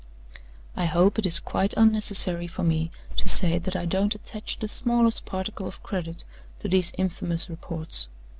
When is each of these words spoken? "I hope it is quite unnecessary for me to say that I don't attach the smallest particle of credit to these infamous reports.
"I 0.75 0.85
hope 0.85 1.19
it 1.19 1.27
is 1.27 1.39
quite 1.39 1.75
unnecessary 1.77 2.47
for 2.47 2.63
me 2.63 2.89
to 3.17 3.29
say 3.29 3.59
that 3.59 3.75
I 3.75 3.85
don't 3.85 4.15
attach 4.15 4.57
the 4.57 4.67
smallest 4.67 5.25
particle 5.25 5.67
of 5.67 5.83
credit 5.83 6.23
to 6.61 6.67
these 6.67 6.91
infamous 6.97 7.51
reports. 7.51 8.07